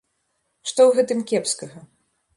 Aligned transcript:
Што 0.71 0.81
ў 0.87 0.91
гэтым 1.01 1.19
кепскага? 1.33 1.79